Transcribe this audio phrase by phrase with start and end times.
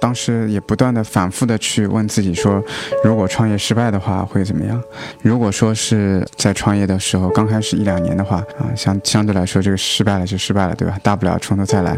[0.00, 2.62] 当时也不断的反复的去问自己说，
[3.02, 4.82] 如果创业失败的话会怎么样？
[5.22, 10.98] 如果说是在创业的时候刚开始一两年的话啊，相相对来说这个失败了就失败了，对吧？
[11.02, 11.96] 大不了从头再来。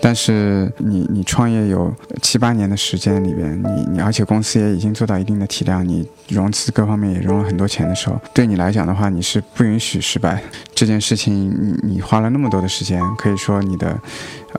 [0.00, 1.92] 但是你你创业有
[2.22, 10.42] 七八年的时间里边，你你而且公司也已经做到一定的体量，你融资各方面也融了很多钱的时候，对你来讲的话，你是不允许失败
[10.74, 11.32] 这件事情。
[11.32, 13.98] 你你花了那么多的时间，可以说你的。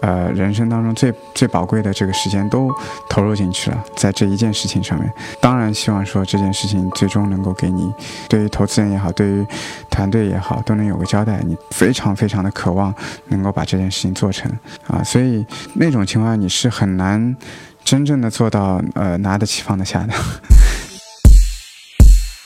[0.02, 2.74] 呃，人生当中最最宝贵的这个时间都
[3.08, 5.14] 投入进去了，在这一件事情上面。
[5.40, 7.94] 当然，希望说这件事情最终能够给你，
[8.28, 9.46] 对于投资人也好，对于
[9.92, 11.40] 团队也好，都能有个交代。
[11.46, 12.94] 你非常非常的渴望
[13.28, 14.52] 能够把这件事情做成
[14.88, 15.46] 啊，所以
[15.76, 17.38] 那种情况你是很难
[17.84, 20.14] 真正的做到呃拿得起放得下的。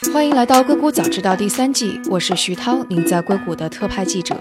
[0.06, 4.40] 欢迎来到硅谷早知道第三季，我是徐涛，您在硅谷的特派记者。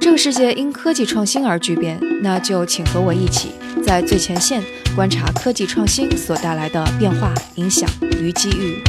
[0.00, 3.50] 这个世界因科技创新而巨变，那就请和我一起
[3.84, 4.62] 在最前线
[4.94, 8.80] 观察科技创新所带来的变化、影响与机遇。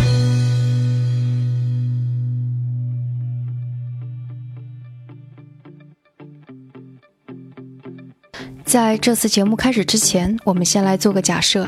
[8.63, 11.67] 在这次节目开始之前，我们先来做个假设。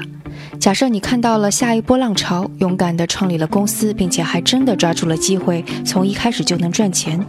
[0.65, 7.23] 假设你看到了下一波浪潮，勇敢地创立了公司，并且还真的抓住了机会，从一开始就能赚钱，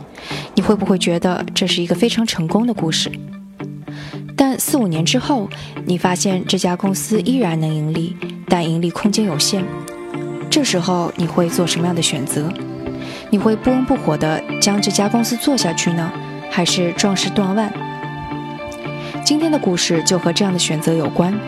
[0.54, 3.12] 你会不会觉得这是一个非常成功的故事？
[4.34, 5.50] 但四五年之后，
[5.84, 8.16] 你发现这家公司依然能盈利，
[8.48, 9.62] 但盈利空间有限，
[10.48, 12.50] 这时候你会做什么样的选择？
[13.28, 16.10] 你会不温不火地将这家公司做下去呢，
[16.50, 17.70] 还是壮士断腕？
[19.22, 21.38] 今天的故事就和这样的选择有关。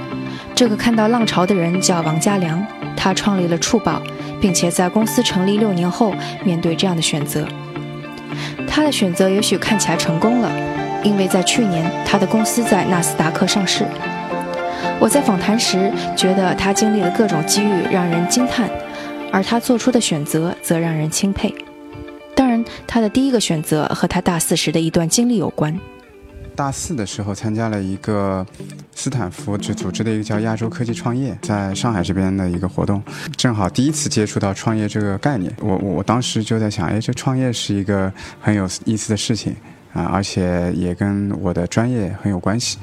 [0.58, 4.02] 这个看到浪潮的人叫王家良，他创立了触宝，
[4.40, 6.12] 并且在公司成立六年后，
[6.44, 7.46] 面对这样的选择，
[8.68, 10.50] 他的选择也许看起来成功了，
[11.04, 13.86] 因为在去年他的公司在纳斯达克上市。
[14.98, 18.68] 我在访谈时觉得他经历了各种机遇，让人惊叹，
[19.30, 21.54] 而他做出的选择则让人钦佩。
[22.34, 25.78] 当然，他的第一个选择和他大四时的一段经历有关。
[26.58, 28.44] 大四的时候参加了一个
[28.92, 33.00] 斯坦福就组织的一个叫亚洲科技创业，在上海这边的一个活动，
[33.36, 35.54] 正好第一次接触到创业这个概念。
[35.60, 39.54] 我我当时就在想，哎，这创业是一个很有意思的事情
[39.92, 42.78] 啊，而且也跟我的专业很有关系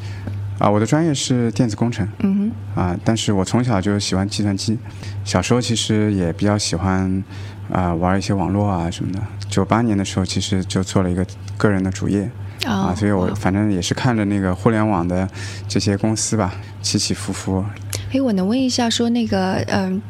[0.58, 0.70] 啊。
[0.70, 4.80] 我的专业是电子工程，嗯哼，啊，但是我从小就喜欢计算机，
[5.26, 7.22] 小时候其实也比较喜欢
[7.70, 9.22] 啊玩一些网络啊什么的。
[9.50, 11.28] 九八年的时候，其实就做了一个
[11.58, 12.32] 个人的主业。
[12.66, 15.28] 啊，所以我反正也是看着那个互联网的
[15.68, 17.64] 这些公司吧，起起伏伏。
[18.12, 20.02] 哎，我能问一下，说那个嗯，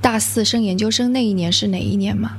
[0.00, 2.32] 大四升研究生那一年是哪一年吗？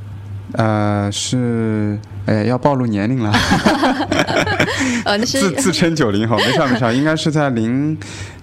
[0.54, 3.32] 呃，是，哎，要暴露年龄了。
[5.06, 7.98] 呃，那是自自称九零后，没事没事，应该是在零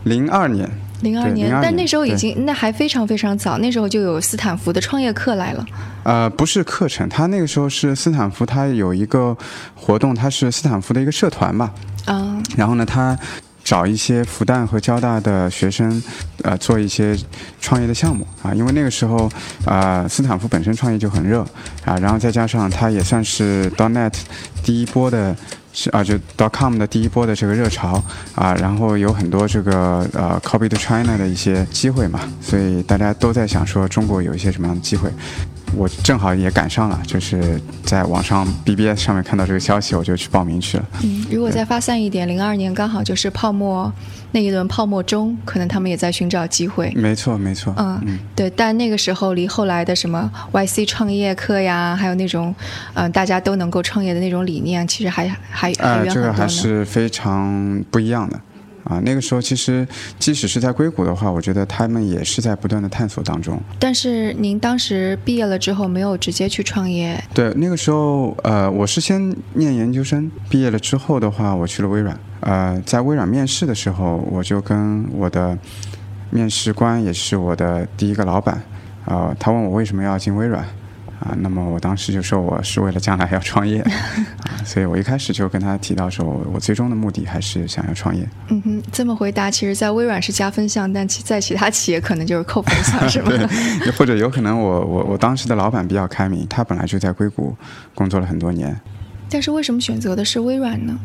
[0.04, 0.68] 零二年。
[1.00, 5.66] 零二年，但那时候已经那还非常非常早，那时候就有斯坦福的创业课来了。
[6.02, 9.36] 呃，不是课程，他那个时候是斯坦福，他有一个
[9.74, 11.72] 活动，他是斯坦福的一个社团吧。
[12.06, 12.36] 啊。
[12.56, 13.16] 然后呢，他
[13.62, 16.02] 找一些复旦和交大的学生，
[16.42, 17.16] 呃，做一些
[17.60, 18.52] 创业的项目啊。
[18.54, 19.30] 因为那个时候，
[19.64, 21.46] 啊，斯坦福本身创业就很热
[21.84, 24.12] 啊，然后再加上他也算是 .net
[24.64, 25.36] 第一波的。
[25.80, 28.02] 是啊，就 dot com 的第一波的这个热潮
[28.34, 35.08] 啊，然后有很多这个呃 copy to China 的一些机会嘛，所以大家都在想说中国有一些什么样的机会。
[35.76, 40.84] 我正好也赶上了，就是在网上 BBS 上面看到这个消息，我就去报名去了。
[41.02, 43.92] 嗯，如果再发散一点，零二年刚好就是泡沫
[44.32, 46.92] 那一轮泡沫中，可能他们也在寻找机会。
[46.96, 47.74] 没错，没错。
[47.76, 48.50] 嗯，对。
[48.50, 52.54] 但那个时候离后来的什么 YC 创业课呀，还有那种
[52.94, 58.40] 嗯大家都能够创业的那种理念，其实还还还远很多这个还是非常不一样的。
[58.88, 59.86] 啊，那个时候其实
[60.18, 63.60] 即使是在硅谷的话，我觉得他们也是在不断的探索当中。
[63.78, 67.22] 但是您当时毕业了之后没有直接去创业？
[67.34, 72.18] 对，那个时候呃，我是先念研究生，毕业了之后的话，我去了微软。
[72.40, 75.58] 呃，在微软面试的时候，我就跟我的
[76.30, 78.62] 面试官，也是我的第一个老板，
[79.04, 80.64] 啊，他问我为什么要进微软。
[81.20, 83.80] 啊，那么我当时就说我是为了将来要创业，
[84.46, 88.24] 啊，所以我一开始就跟他提到说，我最终的目的还是想要创业。
[88.50, 93.30] 嗯哼，这么回答，其实，在微软是加分项，但其在其他企业可能就是扣分项，是吗？
[93.82, 97.56] 对，或者有可能我我我当时的老板比较开明，他本来就在硅谷
[97.96, 98.78] 工作了很多年。
[99.28, 100.96] 但是为什么选择的是微软呢？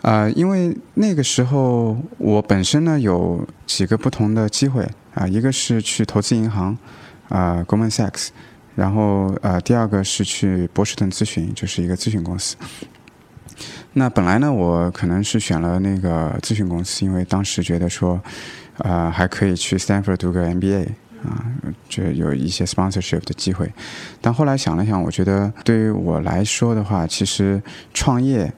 [0.00, 6.76] 啊，因为那个时候我本身呢有几个不同的机会啊，一个是去投资银行，
[7.28, 8.28] 啊，Goldman Sachs。
[8.76, 12.54] 然后，呃，第二个是去波士顿咨询，就是一个咨询公司。
[13.94, 18.20] 那本来呢，我可能是选了那个咨询公司，因为当时觉得说，
[18.78, 20.88] 呃，还可以去 Stanford 读个 MBA
[21.24, 21.42] 啊，
[21.88, 23.72] 就有一些 sponsorship 的机会。
[24.20, 27.62] 但后来想了想，我觉得对于我来说的话，其实
[27.94, 28.52] 创业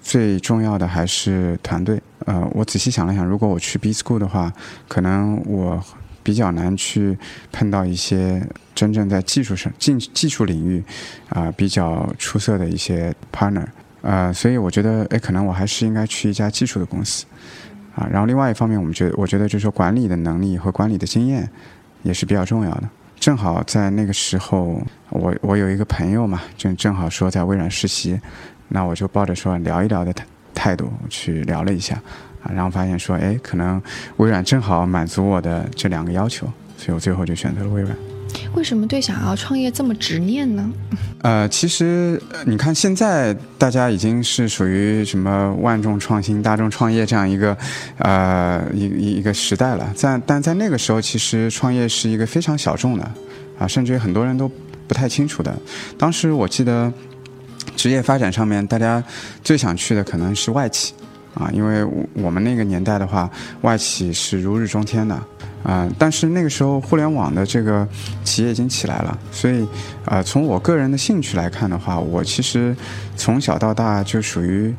[0.00, 2.00] 最重要的还是团队。
[2.26, 4.52] 呃，我仔细想了想，如果我去 B School 的话，
[4.86, 5.84] 可能我
[6.26, 7.16] 比较难去
[7.52, 8.44] 碰到一些
[8.74, 10.82] 真正在技术上、技技术领域
[11.28, 13.64] 啊比较出色的一些 partner。
[14.02, 17.24] 呃，所以我觉得，哎，可能我还是应该去一家技术的公司
[17.94, 18.08] 啊。
[18.10, 21.48] 然后另外一方面，我们觉得，我觉得就是说管理的能力和管理的经验
[22.02, 22.90] 也是比较重要的。
[23.20, 28.20] 正好在那个时候，我我有一个朋友嘛，正正好说在微软实习，
[28.70, 32.02] 那我就抱着说聊一聊的态态度去聊了一下
[32.46, 33.82] 啊，然后发现说，哎，可能
[34.18, 36.46] 微软正好满足我的这两个要求，
[36.76, 37.96] 所以我最后就选择了微软。
[38.54, 40.70] 为什么对想要创业这么执念呢？
[41.22, 47.56] 呃，其实你看，现在大家已经是属于什么万众创新、大众创业这样一个
[47.98, 49.90] 呃一一一个时代了。
[49.94, 53.10] 在但在那个时候，其实创业是一个非常小众的
[53.58, 54.50] 啊，甚至于很多人都
[54.86, 55.54] 不太清楚的。
[55.96, 56.92] 当时我记得
[57.74, 59.02] 职业发展上面，大家
[59.42, 60.92] 最想去的可能是外企
[61.36, 61.84] 啊，因为
[62.14, 63.30] 我们那个年代的话，
[63.60, 65.16] 外企是如日中天的。
[65.62, 67.84] 啊，但是那个时候互联网的这个
[68.22, 69.66] 企业已经起来了，所以，
[70.04, 72.76] 呃，从我个人的兴趣来看的话，我其实
[73.16, 74.72] 从小到大就属于，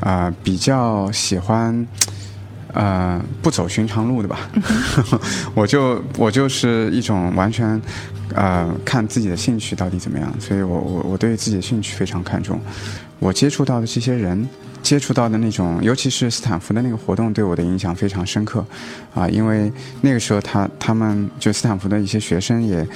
[0.00, 1.86] 啊，比较喜欢，
[2.74, 4.40] 呃，不走寻常路的吧。
[5.56, 7.80] 我就我就是一种完全，
[8.34, 12.60] 呃，看自己的兴趣到底怎么样，所以我我我对自己的兴趣非常看重，
[13.18, 14.46] 我接触到的这些人。
[14.84, 18.62] 接触到的那种，尤其是斯坦福的那个活动，对我的影响非常深刻，
[19.14, 19.72] 啊，因为
[20.02, 22.86] 那个时候他他们就斯坦福的一些学生也，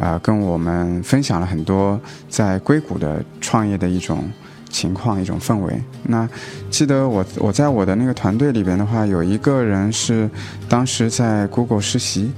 [0.00, 2.00] 啊，跟我们分享了很多
[2.30, 4.24] 在硅谷的创业的一种
[4.70, 5.78] 情况、一种氛围。
[6.04, 6.26] 那
[6.70, 10.30] 记得我我在我的那个团队里边的话，有一个人是
[10.66, 12.32] 当时在 Google 实习，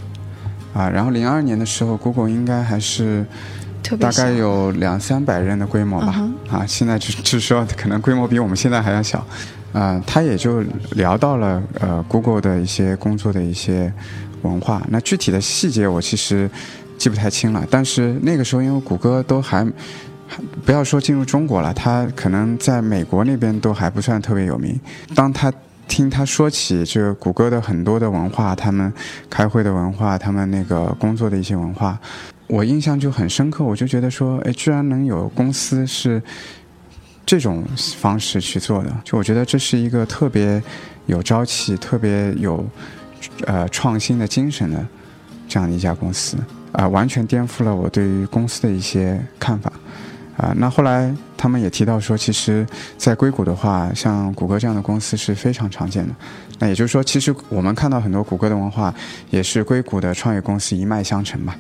[0.75, 3.25] 啊，然后零二年的时候，Google 应该还是。
[3.99, 9.23] 大概有两三百人的规模吧，啊，现在就就 说可能规模比我们现在还要小，
[9.75, 10.63] 啊，他也就
[10.93, 13.93] 聊到了呃，Google 的一些工作的一些
[14.41, 16.51] 文化，那具体的细节我其实
[16.97, 19.71] 记不太清了，但是那个时候因为谷歌都还
[20.65, 24.81] 不要说进入中国了，他可能在美国那边都还不算特别有名，
[25.15, 25.53] 当他。
[25.89, 28.93] 听他说起这个谷歌的很多的文化，他们
[29.31, 31.97] 开会的文化，他们那个工作的一些文化，
[32.47, 33.65] 我印象就很深刻。
[33.65, 36.23] 我就觉得说，哎，居然能有公司是
[37.25, 37.65] 这种
[37.97, 40.63] 方式去做的，就我觉得这是一个特别
[41.07, 42.65] 有朝气、特别有
[43.47, 44.87] 呃创新的精神的
[45.49, 46.37] 这样的一家公司
[46.73, 49.73] 啊，完全颠覆了我对于公司的一些看法。
[50.37, 52.67] 啊，那后来他们也提到说，其实，
[52.99, 56.15] 在硅谷的话，像谷歌这样的公司是非常常见的。
[56.59, 58.95] 那也就是说，其实我们看到很多谷歌的文化，
[59.31, 61.55] 也是硅谷的创业公司一脉相承嘛。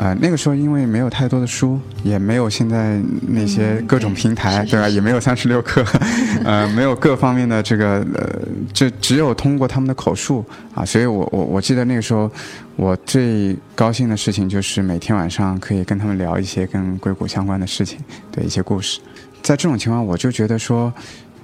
[0.00, 2.98] 呃，那个时候因为没有太多的书，也没有现在
[3.28, 4.88] 那些各种平台，对吧？
[4.88, 5.84] 也没有三十六课，
[6.42, 8.40] 呃，没有各方面的这个，呃，
[8.72, 10.42] 就只有通过他们的口述
[10.74, 10.82] 啊。
[10.86, 12.30] 所以我我我记得那个时候，
[12.76, 17.98] 我最高兴的事情就是每天晚上可以跟他们聊一些跟硅谷相关的事情，
[18.32, 19.00] 的一些故事。
[19.42, 20.90] 在这种情况，我就觉得说，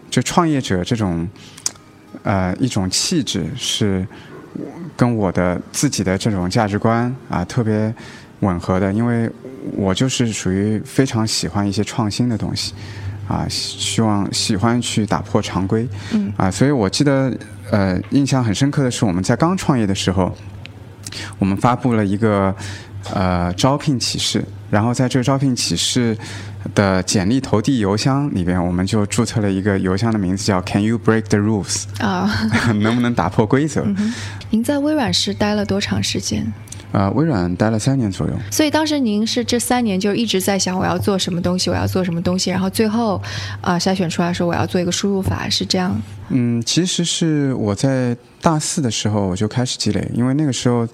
[0.08, 1.28] 就创业者这种，
[2.22, 4.06] 呃，一种气质是
[4.96, 7.94] 跟我的自己的这种价值观啊特别。
[8.40, 9.30] 吻合的，因为
[9.74, 12.74] 我就是属于非常喜欢一些创新的东西，
[13.26, 17.32] 啊，希望喜欢去打破常规，嗯，啊，所以我记得，
[17.70, 20.34] 呃，印象很深刻的是我们在刚创业的时候，
[21.38, 22.54] 我们发布了一个
[23.14, 26.16] 呃招聘启事，然后在这个招聘启事
[26.74, 31.84] 的简历投递邮箱里边，我们就注册了一个邮箱的名字叫 Can you break the rules？
[31.98, 32.30] 啊，
[32.80, 33.86] 能不能打破规则？
[34.50, 36.52] 您在微软是待了多长时间？
[36.96, 43.20] 呃，微软待了三年左右，所以当时您是这三年就一直在想我要做什么东西，我要做什么东西，然后最后
[43.60, 45.94] 啊筛选出来说我要做一个输入法，是这样。
[46.30, 50.88] 嗯，其实是我在大四的时候我就开始积累，因为那个时候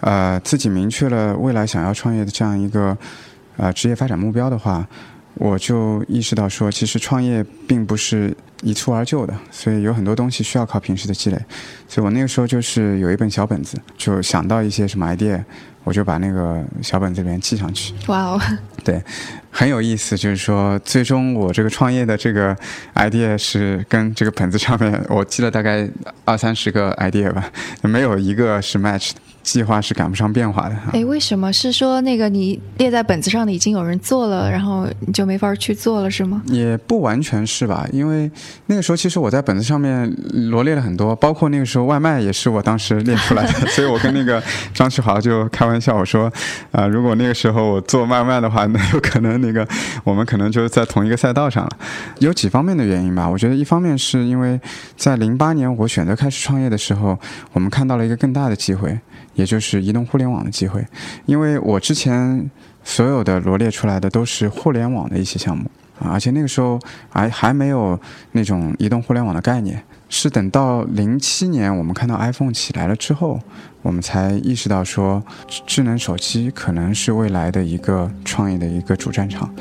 [0.00, 2.98] 呃自己明确了未来想要创业的这样一个
[3.56, 4.84] 呃职业发展目标的话。
[5.34, 11.38] 我就意识到说，其实创业并不是一蹴而就的，所以有很多东西需要靠平时的积累。
[11.88, 15.42] 所以我那个时候就是有一本小本子，就想到一些什么 idea，
[15.82, 17.92] 我就把那个小本子里面记上去。
[18.06, 18.40] 哇哦，
[18.84, 19.02] 对，
[19.50, 20.16] 很有意思。
[20.16, 22.56] 就是说，最终我这个创业的这个
[22.94, 25.88] idea 是跟这个本子上面我记了大概
[26.24, 27.50] 二三十个 idea 吧，
[27.82, 29.20] 没有一个是 match 的。
[29.44, 30.76] 计划是赶不上变化的。
[30.92, 36.42] 哎，为什么是说那个你列在本子上的已经有人做了，然后你就没法去做了，是吗？
[36.46, 38.28] 也不完全是吧，因为
[38.66, 40.10] 那个时候其实我在本子上面
[40.50, 46.32] 罗列了很多，包括那个时候外卖也是我当时列出来的， 所以我跟那个张志豪就开玩笑，我说，
[46.72, 49.68] 啊，如果那个时候我做外卖的话，那有可能那个
[50.02, 51.70] 我们可能就是在同一个赛道上了。
[52.20, 54.58] 有几方面的原因吧，我觉得一方面是因为
[54.96, 57.18] 在零八年我选择开始创业的时候，
[57.52, 58.98] 我们看到了一个更大的机会。
[59.34, 60.84] 也就是移动互联网的机会，
[61.26, 62.50] 因为我之前
[62.82, 65.64] 所有的罗列出来的都是互联网的一些项目
[65.98, 67.98] 啊，而且那个时候还还没有
[68.32, 73.40] 那种移动互联网的概念，是等到零七年我们看到 iPhone 起来了之后，
[73.82, 75.22] 我们才意识到说
[75.66, 79.52] 智能手机可能是未来的一个创业的一个主战场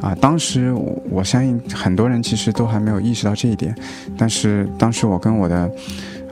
[0.00, 0.14] 啊。
[0.14, 0.72] 当时
[1.10, 3.74] 我相信很多人其实都还没有意识到这一点，
[4.16, 5.70] 但是当时我跟我的。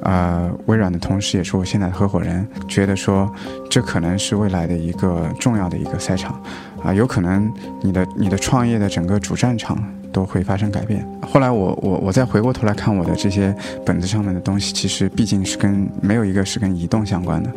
[0.02, 3.30] 呃，微软的同事也是我现在的合伙人，觉得说
[3.68, 6.40] 这可能是未来的一个重要的一个赛场，
[6.82, 7.52] 啊，有可能
[7.82, 9.78] 你的你的创业的整个主战场。
[10.12, 11.06] 都会发生改变。
[11.22, 17.50] 后来我我我再回过头来看我的这些本子上面的东西，其实毕竟是跟没有一个是跟移动相关的，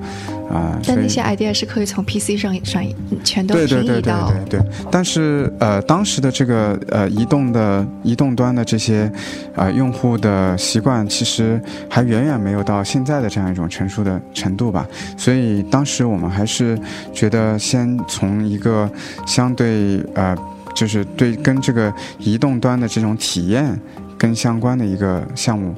[0.49, 0.79] 啊。
[0.85, 3.77] 但那些 idea 是可以从 PC 上转移，全都平移到。
[3.77, 4.71] 对对对对对对。
[4.91, 9.11] 但是呃，当时的这个呃移动的移动端的这些
[9.55, 14.85] 啊用户的习惯，其实还远远没有到现在的这样一种成熟的程度吧。
[15.17, 16.77] 所以当时我们还是
[17.11, 18.89] 觉得先从一个
[19.25, 20.37] 相对呃。
[20.73, 23.79] 就是对跟这个移动端的这种体验
[24.17, 25.73] 跟相关的一个项目，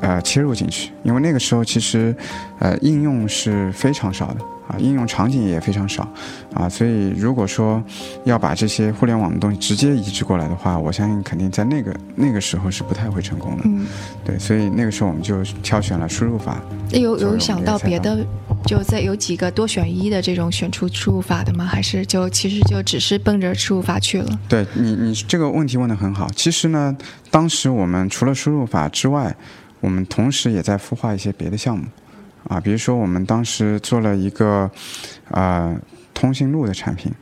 [0.00, 2.14] 呃，切入进去，因为那个时候其实，
[2.58, 4.40] 呃，应用是非常少的。
[4.68, 6.02] 啊，应用场景也非常少，
[6.52, 7.80] 啊，所以如果说
[8.24, 13.62] 要把这些互联网的东西直接移植过来的话，我相信肯定在那个那个时候是不太会成功的。
[13.64, 13.86] 嗯，
[14.24, 16.60] 对，所以那个时候我们就挑选了输入法。
[16.90, 18.18] 有有想到别的，
[18.64, 21.64] 就在有几个多选一的这种选出输入法的吗？
[21.64, 24.40] 还是就其实就只是奔着输入法去了？
[24.48, 26.28] 对你，你这个问题问得很好。
[26.34, 26.96] 其实呢，
[27.30, 29.36] 当时我们除了输入法之外，
[29.86, 31.84] 我们同时也在孵化一些别的项目。
[32.48, 34.68] 啊，比如说我们当时做了一个，
[35.30, 35.76] 呃，
[36.12, 37.12] 通讯录的产品。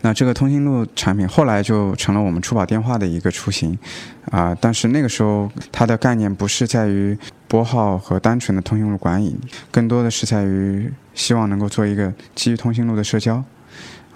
[0.00, 3.78] 那这个通讯录产品后来就成了我们出保电话的一个雏形，
[4.32, 9.36] 啊，但是那个时候它的概念不是在于拨号和单纯的通讯录管理，
[9.70, 13.44] 更多的是在于希望能够做一个基于通讯录的社交，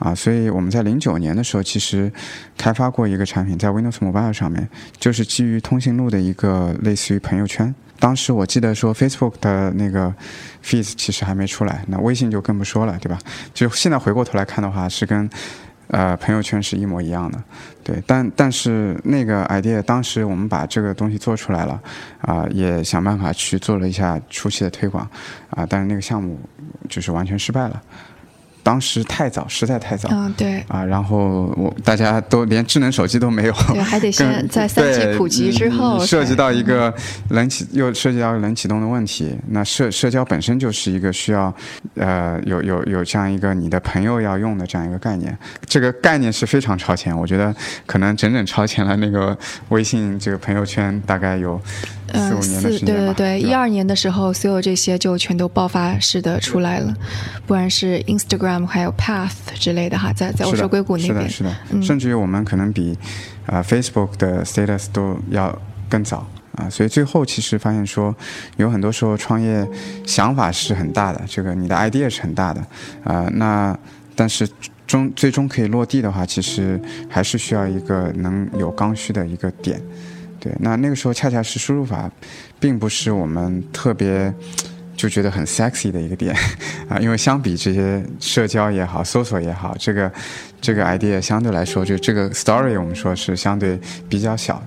[0.00, 2.10] 啊，所以我们在零九年的时候其实
[2.56, 4.66] 开发过一个产品，在 Windows Mobile 上面，
[4.98, 7.72] 就是基于通讯录的一个类似于朋友圈。
[7.98, 10.12] 当时我记得说，Facebook 的那个
[10.64, 13.18] Feed 其实还没出来，那微信就更不说了，对吧？
[13.52, 15.28] 就现在回过头来看的话，是跟
[15.88, 17.38] 呃朋友圈是一模一样的，
[17.84, 18.02] 对。
[18.06, 21.78] 但但是那个 idea 当时我们把这个东西做出来了，
[22.22, 25.06] 啊，也想办法去做了一下初期的推广，
[25.50, 26.40] 啊，但是那个项目
[26.88, 27.82] 就是完全失败了。
[28.62, 30.08] 当时太早，实在太早。
[30.12, 30.64] 嗯，对。
[30.68, 33.52] 啊，然后我大家都连智能手机都没有。
[33.68, 36.04] 对，还得先在三 G 普及之后。
[36.04, 36.92] 涉及到一个
[37.30, 39.36] 冷启，又涉及到冷启动的问题。
[39.48, 41.54] 那社社交本身就是一个需要，
[41.94, 45.36] 呃，有有有这样一个你的朋友要用的这样一个概念。
[45.66, 47.54] 这个概念是非常超前，我觉得
[47.86, 49.36] 可能整整超前了那个
[49.68, 51.60] 微信这个朋友圈，大概有。
[52.12, 56.92] 嗯，四对对对，一二年的时候，所有这些就全都爆发式的出来了，
[57.46, 62.96] 不然是 Instagram 还有 Path 之类的哈，在在我说硅谷那边，是的，是的，甚至于我们可能比
[63.46, 65.56] 啊 Facebook 的 Status 都要
[65.88, 66.26] 更早
[66.56, 68.14] 啊，所以最后其实发现说，
[68.56, 69.66] 有很多时候创业
[70.06, 72.60] 想法是很大的，这个你的 idea 是很大的
[73.04, 73.76] 啊，那
[74.14, 74.48] 但是
[74.86, 79.80] 终最终可以落地的话，其实还是需要一个能有刚需的一个点。
[80.40, 82.10] 对，那那个时候恰恰是输入法，
[82.58, 84.32] 并不是我们特别
[85.00, 86.36] 就觉得很 sexy 的一个点
[86.86, 90.12] 啊，因为相比这些社交也好、搜索也好，这个
[90.60, 93.80] 这个 idea 相对来说，就这个 story 我们说是相对
[94.10, 94.62] 比较小。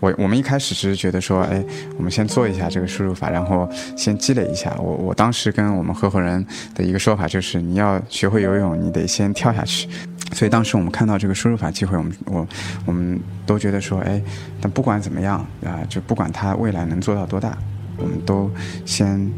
[0.00, 1.62] 我我们一开始只是觉得说，哎，
[1.98, 4.74] 我们先做一下这个输入法，然后先积累一下。
[4.78, 6.42] 我我当时跟我们合伙人
[6.74, 9.86] 的一个说法就是，你要学会游泳，你得先跳下去。
[10.32, 12.48] 所以当时我们看到这个输入法机会，我们我
[12.86, 14.22] 我们都觉得说，哎，
[14.58, 17.56] 但不管怎么样啊，就不管它未来能做到多大，
[17.96, 18.50] 我们都
[18.84, 19.30] 先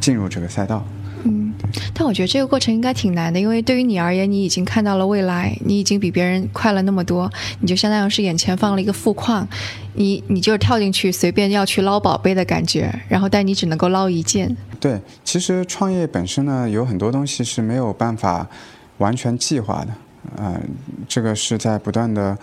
[0.00, 0.84] 进入这个赛道。
[1.22, 1.52] 嗯，
[1.92, 7.30] 但我觉得这个过程应该挺难的，因为对于你而言，你已经看到了未来，你已经比别人快了那么多，
[7.60, 9.46] 你就相当于是眼前放了一个富矿，
[9.92, 14.56] 你 你就是跳进去随便要去捞宝贝的感觉，然后但你只能够捞一件。
[14.80, 18.48] 对，其实创业本身呢，有很多东西是没有办法
[18.96, 20.42] 完全计划的。
[20.42, 20.58] 啊，
[21.06, 22.36] 这个是在不断的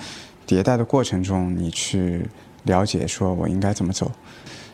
[0.48, 2.28] 迭代的过程中，你去
[2.66, 4.12] 了解说我应该怎么走，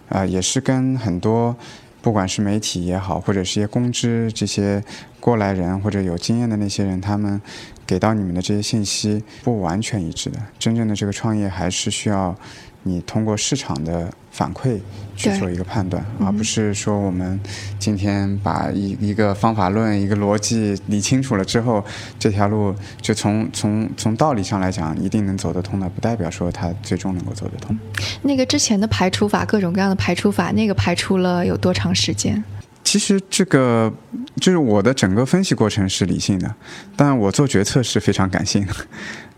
[0.10, 1.56] 啊，也是跟很多
[2.03, 4.83] 不管是媒体也好，或者是一些公知这些
[5.22, 7.41] 过来人或者有经验的那些人，他们
[7.88, 10.38] 给到你们的这些信息不完全一致的。
[10.60, 12.36] 真正的这个创业还是需要
[12.83, 14.80] 你通过市场的反馈
[15.16, 17.40] 去做一个判断，嗯而不是说我们
[17.78, 21.86] 今天把一一个方法论、一个逻辑理清楚了之后，
[22.18, 27.78] 这条路就从从从道理上来讲一定能走得通的，不代表说它最终能够走得通。
[28.24, 32.44] 那个之前的排除法，各种各样的排除法，那个排除了有多长时间？
[32.84, 33.94] 其实这个
[34.42, 36.54] 就是我的整个分析过程是理性的，
[36.96, 38.74] 但我做决策是非常感性的。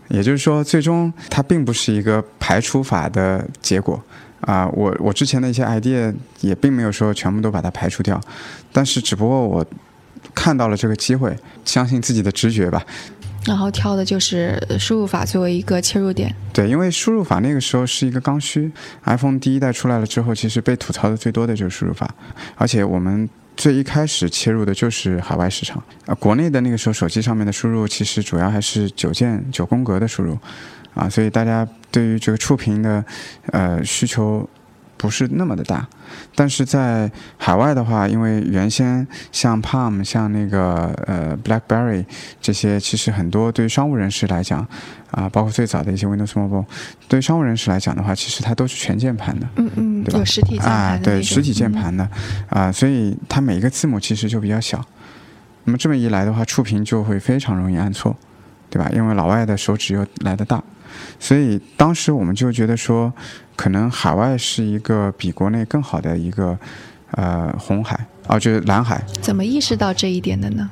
[0.08, 4.00] 也就是说，最终它并不是一个排除法的结果
[4.40, 8.20] 啊、我我之前的一些 idea 也并没有说全部都把它排除掉，
[8.72, 9.66] 但是只不过我
[10.34, 12.84] 看到了这个机会，相信自己的直觉吧。
[13.44, 16.34] 然后挑的就是输入法作为一个切入点。
[16.52, 18.70] 对，因为输入法那个时候是一个刚需
[19.04, 22.12] ，iPhone 第一代出来了之后，其实被吐槽的最多的就是输入法，
[22.56, 30.36] 而且我们最一开始切入的就是海外市场，啊、国内的那个时候手机上面的输入其实主要还是九键九宫格的输入，
[30.96, 33.04] 啊，所以大家对于这个触屏的
[33.52, 34.48] 呃需求
[34.96, 35.86] 不是那么的大，
[36.34, 42.02] 但是在海外的话，因为原先像 Palm、像那个呃 BlackBerry
[42.40, 44.66] 这些，其实很多对于商务人士来讲，
[45.10, 46.64] 啊，包括最早的一些 Windows Mobile，
[47.08, 49.46] 对于商务人士来讲的话，其实它都是全键盘的。
[49.56, 52.08] 嗯嗯，对吧有实体键盘啊，对，实体键嗯盘的
[52.48, 54.82] 啊，所以它每一个字母其实就比较小。
[55.64, 58.16] 那么这么一来的话，触屏就会非常容易按错，
[58.70, 58.88] 对吧？
[58.94, 60.62] 因为老外的手指又来的大，
[61.18, 63.12] 所以当时我们就觉得说，
[63.54, 66.58] 可能海外是一个比国内更好的一个
[67.12, 69.02] 呃红海啊，就是蓝海。
[69.20, 70.68] 怎么意识到这一点的呢？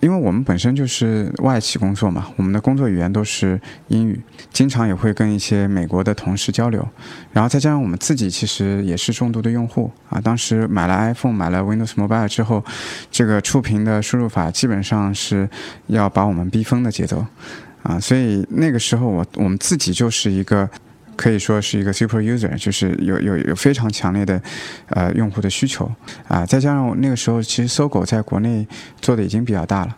[0.00, 4.20] 因为我们本身就是外企工作嘛，我们的工作语言都是英语，
[4.52, 6.86] 经常也会跟一些美国的同事交流，
[7.32, 10.20] 然后再加上我们自己其实也是重度的用户啊。
[10.20, 12.62] 当时买了 iPhone，买了 Windows Mobile 之后，
[13.10, 15.48] 这个触屏的输入法基本上是
[15.86, 17.26] 要把我们逼疯的节奏
[17.86, 20.68] 啊，所以那个时候我我们自己就是一个。
[21.18, 24.38] 可以说是一个 super user，就是有有有非常强烈的
[24.90, 25.90] 呃用户的需求
[26.28, 28.68] 啊，再加上那个时候其实搜狗在国内
[29.00, 29.96] 做的已经比较大了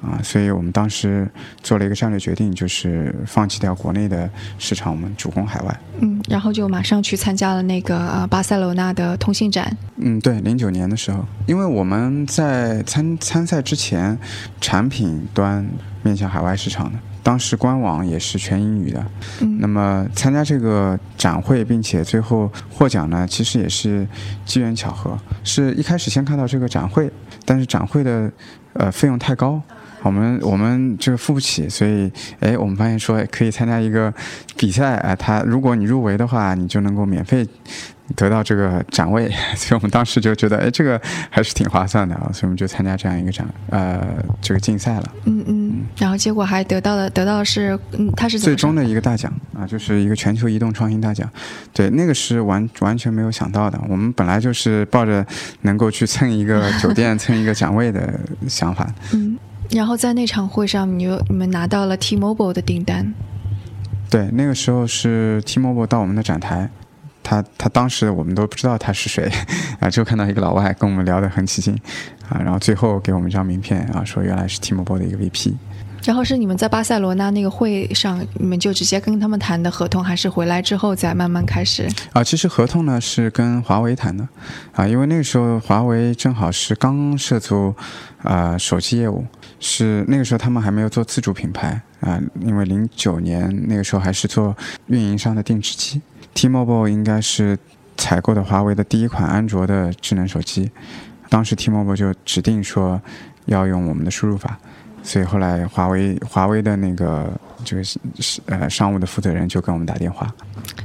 [0.00, 1.28] 啊，所以我们当时
[1.62, 5.80] 做了一个战略决定，就是放弃掉国内的市场，我们主攻海外。
[6.00, 9.76] 嗯，然后就马上去参加了那个呃巴塞罗那的通信展。
[9.96, 14.18] 嗯，对，零九年的时候，因为我们在参参赛之前，
[14.62, 15.66] 产品端
[16.02, 19.04] 面向海外市场的，当时官网也是全英语的。
[19.40, 24.06] 嗯那么参加这个展会，并且最后获奖呢，其实也是
[24.44, 27.10] 机缘巧合，是一开始先看到这个展会，
[27.44, 28.30] 但是展会的
[28.74, 29.60] 呃费用太高。
[30.02, 34.12] 我们我们这个付不起，所以哎，我们发现说哎可以参加一个
[34.54, 37.48] 比赛啊，它如果你入围的话，你就能够免费
[38.16, 44.06] 得到这个展位， 所以我们当时就觉得哎，这个还是挺划算的啊，所以我们就参加这样一个展呃
[44.40, 45.12] 这个竞赛了。
[45.24, 51.28] 嗯嗯，然后结果还得到了得到的是嗯，他是最终的一个大奖啊，就是一个全球移动创新大奖。
[51.72, 53.80] 对，那个是完完全没有想到的。
[53.88, 55.24] 我们本来就是抱着
[55.62, 58.92] 能够去蹭一个酒店、蹭一个展位的想法。
[59.12, 59.38] 嗯，
[59.70, 63.12] 然后在那场会上，你又你们拿到了 T-Mobile 的订单。
[64.10, 66.70] 对，那个时候是 T-Mobile 到我们的展台，
[67.24, 69.28] 他他当时我们都不知道他是谁
[69.80, 71.74] 啊，就看到一个老外跟我们聊得很起劲
[72.28, 75.54] 啊，然后最后给我们一张名片啊，说原来是 T-Mobile 的一个 VP。
[76.04, 81.88] 然后是你们在巴塞罗那那个会上，你们就直接跟他们谈的合同，还是回来之后再慢慢开始？
[82.12, 84.28] 啊，其实合同呢是跟华为谈的，
[84.74, 87.74] 啊，因为那个时候华为正好是刚涉足
[88.22, 89.24] 啊、手机业务，
[89.60, 94.54] 是那个时候他们还没有做自主品牌啊，因为零九年那个时候还是做
[94.88, 96.02] 运营商的定制机
[96.34, 97.58] ，T-Mobile 应该是
[97.96, 100.70] 采购的华为的第一款安卓的智能手机，
[101.28, 103.00] 当时 T-Mobile 就指定说
[103.46, 104.58] 要用我们的输入法。
[105.02, 107.30] 所以后来华为华为的那个
[107.62, 110.32] 这个是是呃商务的负责人就跟我们打电话，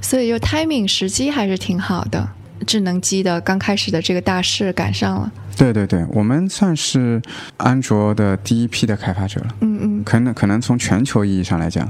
[0.02, 2.30] 所以就 timing 时机还是挺好的，
[2.68, 5.32] 智能机的刚开始的这个大势赶上了。
[5.56, 7.22] 对对对，我们算是
[7.56, 9.48] 安卓的第一批的开发者了。
[9.62, 11.90] 嗯嗯，可能可能从全球意义上来讲，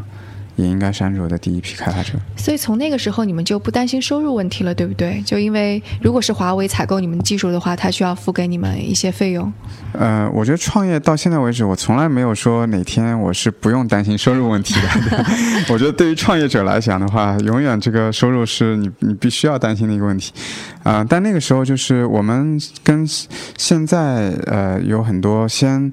[0.60, 2.14] 也应该是安卓的第一批开发者。
[2.36, 5.22] 所以从那个时候你们就不担心收入问题了，对不对？
[5.26, 9.52] 就因为如果是华为采购你们的技术的话，它需要付给你们一些费用。
[9.94, 15.26] 呃，我觉得创业到现在为止，我从来没有说哪天我是不用担心收入问题的。
[15.74, 20.34] 我觉得对于创业者来讲的话，永远这个收入是你你必须要担心的一个问题。
[20.84, 23.06] 啊、但那个时候就是我们跟
[23.58, 25.92] 现在呃有很多先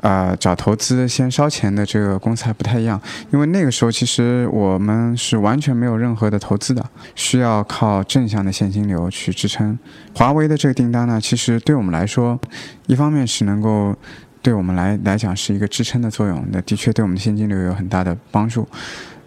[0.00, 3.00] 呃，找投资先烧钱的这个公司还不太一样，
[3.32, 9.78] 因为那个时候其实我们是完全没有任何的投资的，需要靠正向的现金流去支撑。
[10.14, 12.38] 华为的这个订单呢，其实对我们来说，
[12.86, 13.94] 一方面是能够
[14.42, 18.68] 对我们来来讲是一个支撑的作用，那的确对我们的现金流有很大的帮助。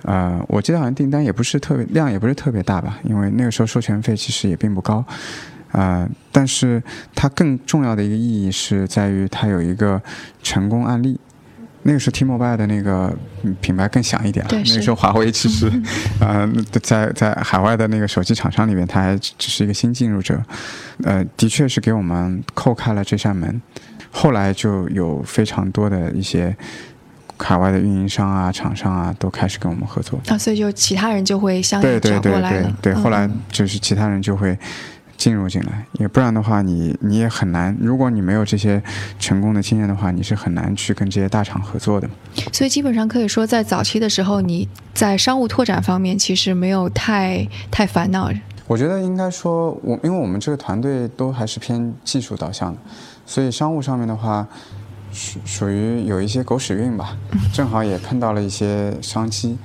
[0.03, 5.03] 呃，我记得好像订单也不是特别量，也不是特别大吧，因为那个时候授权费其实也并不高。
[5.71, 6.81] 啊，但是
[7.13, 10.01] 它更重要的一个意义是在于它有一个
[10.41, 11.19] 成功案例。
[11.83, 13.15] 那个时候 T-Mobile 的那个
[13.61, 14.51] 品牌更响一点了。
[14.51, 15.71] 那个时候华为其实，
[16.19, 16.45] 呃，
[16.81, 20.43] 在在海外的那个手机厂商里面，它还只是一个新进入者。
[21.03, 23.61] 呃，的确是给我们叩开了这扇门。
[24.11, 26.53] 后来就有非常多的一些
[27.37, 30.19] 海外的运营商啊、厂商啊，都开始跟我们合作。
[30.27, 32.77] 啊，所以就其他人就会相应找过来了。
[32.81, 34.57] 对，后来就是其他人就会。
[35.17, 37.75] 进入进来，也不然的话，你你也很难。
[37.81, 38.81] 如果你没有这些
[39.17, 42.07] 成功的经验的话，你是很难去跟这些大厂合作的。
[42.53, 48.31] 所以基本上可以说，在早期的时候，你在商务拓展方面其实没有太太烦恼。
[48.67, 52.79] 我觉得应该说，我因为我们这个团队都还是偏技术导向的，
[53.25, 54.47] 所以商务上面的话。
[55.11, 57.17] 属属于有一些狗屎运吧，
[57.53, 59.57] 正好也碰到了一些商机。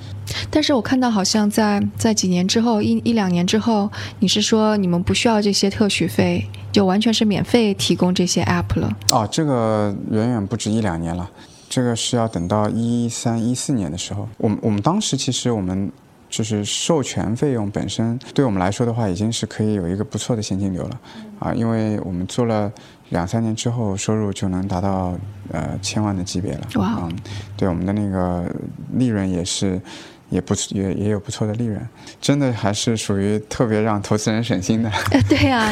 [0.49, 8.91] 但是我看到好像在在几年之后，一一两年之后，你是说你们不需要这些特许费，就完全是免费提供这些 app 了？
[9.11, 11.29] 哦，这个远远不止一两年了，
[11.69, 14.27] 这个是要等到一三一四年的时候。
[14.37, 15.91] 我们我们当时其实我们
[16.29, 20.99] 就是授权费用本身，对我们来说的话，已经是可以有一个不错的现金流了
[21.39, 22.71] 啊，因为我们做了。
[23.13, 25.13] 两三年之后，收入就能达到
[25.51, 26.67] 呃千万的级别了。
[26.75, 26.97] 哇！
[26.99, 27.15] 嗯，
[27.55, 28.43] 对，我们的那个
[28.95, 29.79] 利润也是，
[30.31, 31.79] 也不也也有不错的利润，
[32.19, 34.91] 真的还是属于特别让投资人省心的。
[35.29, 35.71] 对呀，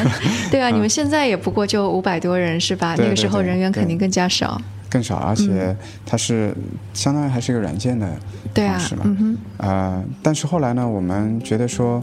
[0.52, 2.94] 对啊， 你们现在也不过就五百多人是吧？
[2.96, 4.60] 那个时候人员肯定更加少。
[4.88, 5.76] 更少，而且
[6.06, 6.54] 它是
[6.94, 8.06] 相当于还是一个软件的
[8.54, 9.02] 方式嘛。
[9.04, 9.38] 嗯哼。
[9.56, 12.00] 呃，但是后来呢，我们觉得说，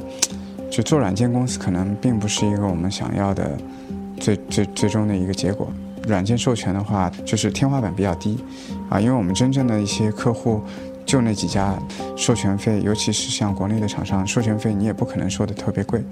[0.69, 3.57] 就做软件公司可能并不是一个我们想要的。
[4.19, 5.71] 最最最终的一个结果，
[6.07, 8.37] 软件授权的话，就是天花板比较低，
[8.89, 10.61] 啊，因为我们真正的一些客户
[11.05, 11.77] 就那几家，
[12.15, 16.03] 授权费，尤其是像国内的厂商，授权费你也不可能收的特别贵，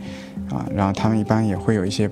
[0.50, 2.10] 啊，然后他们一般也会有一些，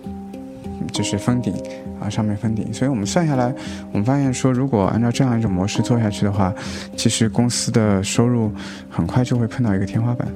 [0.92, 1.54] 就是封顶，
[2.00, 3.54] 啊，上面封顶，所以我们算下来，
[3.92, 6.54] 我们发现说，如果按照这样一种模式做下去的话，
[6.96, 8.52] 其实公司的收入
[8.90, 10.28] 很快就会碰到一个天花板。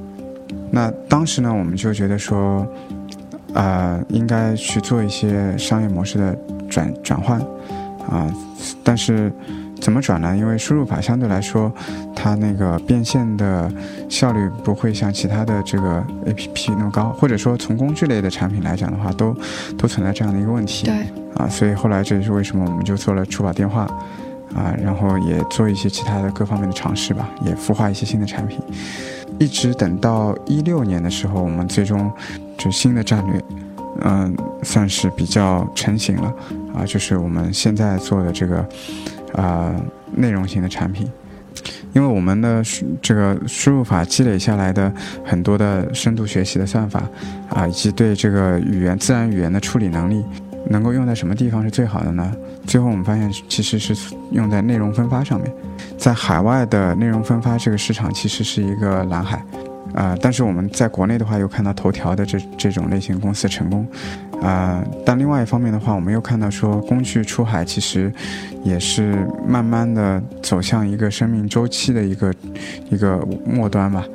[0.71, 2.67] 那当时呢，我们就觉得说。
[3.53, 6.37] 呃，应该去做一些商业模式的
[6.69, 7.39] 转转换，
[8.09, 8.31] 啊，
[8.83, 9.31] 但是
[9.81, 10.35] 怎么转呢？
[10.35, 11.71] 因为输入法相对来说，
[12.15, 13.71] 它那个变现的
[14.09, 19.35] 效率不会像其他的这个 APP 那么高，或者说从工具类的产品来讲的话，都
[19.77, 20.85] 都存在这样的一个问题。
[20.85, 21.07] 对。
[21.35, 23.83] 啊，所以后来这也是为什么我们就做了触宝电话，
[24.53, 28.59] 啊，然后也做一些其他的各方面的尝试吧，也孵化一些新的产品。
[29.39, 32.11] 一直等到一六年的时候，我们最终
[32.59, 33.43] 就新的战略，
[34.01, 36.31] 嗯，算是比较成型了
[36.75, 38.63] 啊，就是我们现在做的这个
[39.33, 39.73] 啊
[40.13, 41.09] 内容型的产品，
[41.93, 42.61] 因为我们的
[43.01, 44.93] 这个输入法积累下来的
[45.25, 47.01] 很多的深度学习的算法
[47.49, 50.23] 啊，以及对这个语言自然语言的处理能力，
[50.67, 52.31] 能够用在什么地方是最好的呢？
[52.67, 55.51] 最后我们发现，其实是用在内容分发上面。
[55.97, 59.43] 在海外的内容分发这个市场其实是一个蓝海，
[59.93, 63.87] 啊，但是我们在国内的话又看到头条的这这种类型公司成功，
[64.41, 68.11] 啊，但另外一方面的话，我们又看到说工具出海其实
[68.63, 72.33] 也是慢慢的走向一个生命周期的一个
[72.89, 74.05] 一个末端吧。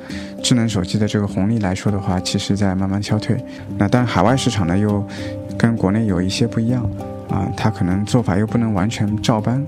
[0.41, 3.35] 智能手机的这个红利来说的话，其实在慢慢消退。
[3.77, 5.05] 那但海外市场呢又
[5.57, 6.83] 跟国内有一些不一样，
[7.29, 9.65] 啊，它可能做法又不能完全照搬。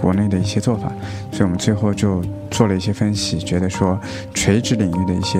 [0.00, 0.90] 国内的一些做法，
[1.30, 3.98] 所以我们最后就做了一些分析，觉得说
[4.32, 5.38] 垂直领域的一些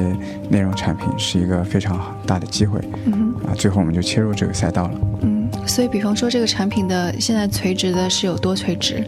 [0.49, 5.01] 内容产品是一个非常大的机会，嗯啊，最后我们就切入这个赛道了。
[5.23, 9.05] 嗯，所以比方说这个产品的现在垂直的是有多垂直？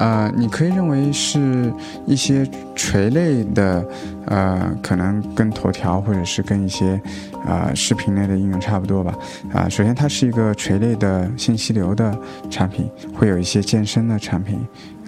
[0.00, 1.70] 呃，你可以认为是
[2.06, 3.86] 一些垂类的，
[4.24, 6.98] 呃，可能跟头条或者是跟一些
[7.44, 9.14] 啊视频类的应用差不多吧。
[9.52, 14.58] 啊，首先它是一个垂类的信息流的产品，会有一些健身的产品，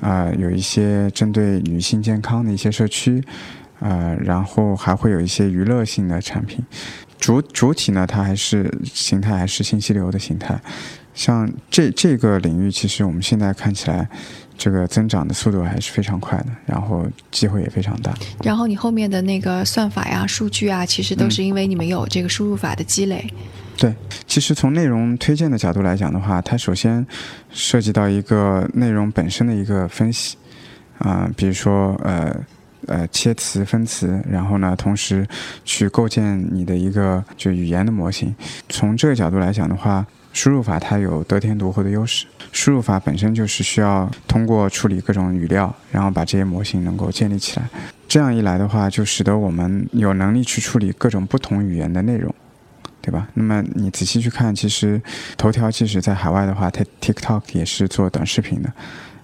[0.02, 3.24] 啊，有一些针对女性健康的一些社区，
[3.80, 6.62] 啊，然后还会有一些娱乐性的产品。
[7.18, 10.60] 主主体呢，它还是形态还是信息流的形态。
[11.14, 14.06] 像这这个领域，其实我们现在看起来。
[14.62, 18.14] 这个增长的速度还是非常快的，然后机会也非常大。
[18.44, 23.28] 然后你后面的那个算法呀、数据啊，其实都是因为你们有这个输入法的积累。
[23.76, 23.92] 对，
[24.24, 27.04] 其实从内容推荐的角度来讲的话，它首先
[27.50, 30.36] 涉及到一个内容本身的一个分析
[30.98, 32.32] 啊、比如说呃
[32.86, 35.26] 呃切词分词，然后呢，同时
[35.64, 38.32] 去构建你的一个就语言的模型。
[38.68, 42.26] 从这个角度来讲的话，输入法它有得天独厚的优势。
[42.52, 47.68] 输入法本身就是需要通过处理各种语料，然后把这些模型能够建立起来。
[48.06, 52.34] 这样一来的话，就使得我们有能力去处理各种不同语言的内容。
[53.04, 53.26] 对吧？
[53.34, 55.02] 那么你仔细去看，其实
[55.36, 58.72] 头条即使在海外的话，它 TikTok 也是做短视频的，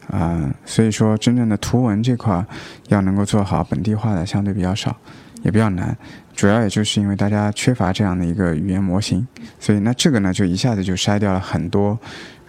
[0.09, 2.44] 啊、所以说真正的图文这块
[2.88, 4.97] 要能够做好本地化的相对比较少，
[5.44, 5.97] 也比较难。
[6.38, 9.27] 主要也就是因为大家缺乏这样的一个语言模型，
[9.59, 11.98] 所以那这个呢就一下子就筛掉了很多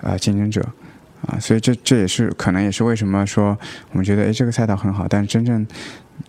[0.02, 0.64] 呃竞争者。
[1.26, 3.58] 啊，所以这这也是可能也是为什么说
[3.92, 5.66] 我们觉得诶这个赛道很好，但真正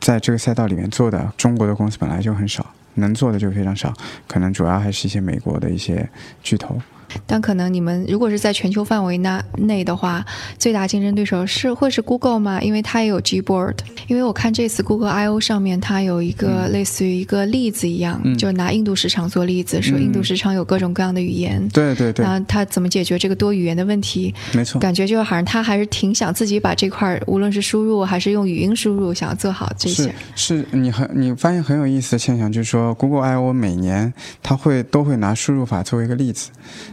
[0.00, 3.92] 在这个赛道里面做的中国的公司本来就很少，能做的就非常少，
[4.26, 6.08] 可能主要还是一些美国的一些
[6.42, 6.80] 巨头。
[7.26, 10.24] 但可能你们如果是在全球范围那内的话，
[10.58, 12.60] 最大竞争对手是会是 Google 吗？
[12.60, 13.76] 因为它也有 Gboard。
[14.08, 24.34] 因为我看这次 Google I/O 上面它有一个类似于一个例子一样，嗯就拿印度市场做例子，说嗯印度市场有各种各样的语言，对对对，那它怎么解决这个多语言的问题？
[24.52, 24.80] 没错。
[24.80, 30.60] 感觉就好像它还是挺想自己把这块，无论是输入还是用语音输入，想要做好这些是。
[30.60, 36.50] 是你很你发现很有意思的现象，就是说 Google I/O 每年它会都会拿输入法作为一个例子。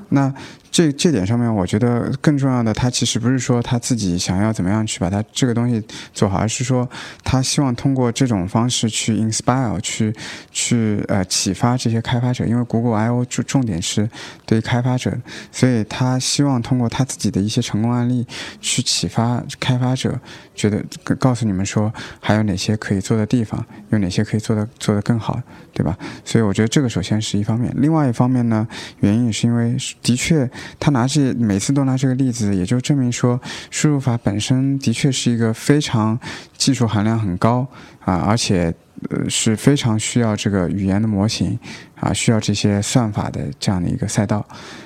[0.09, 0.33] 那
[0.69, 6.87] 这这点上面，我觉得更重要的，他其实不是说他自己想要怎么样去把它这个东西做好，而是说
[7.23, 10.13] 他希望通过这种方式去 inspire，去
[10.51, 14.09] 去呃启发这些开发者，因为 Google I/O 重重点是
[14.45, 15.17] 对于开发者，
[15.51, 18.25] 所以他希望通过他自己的一些成功案例
[18.61, 20.19] 去启发开发者，
[20.53, 20.83] 觉得
[21.17, 25.41] 告诉你们说还有哪些可以做的地方，有哪些可以做的做得更好，
[25.73, 25.97] 对吧？
[26.23, 28.67] 所以我觉得这个首先是一方面，另外一方面呢，
[28.99, 33.39] 原因也是因为的确他拿这每次都拿这个例子，也就证明说
[33.69, 36.19] 输入法本身的确是一个非常
[36.57, 37.67] 技术含量很高
[37.99, 38.73] 啊，而且
[39.09, 41.57] 呃是非常需要这个语言的模型
[41.95, 44.45] 啊，需要这些算法的这样的一个赛道